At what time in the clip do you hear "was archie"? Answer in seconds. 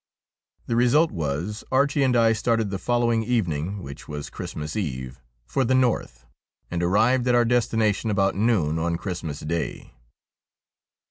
1.11-2.01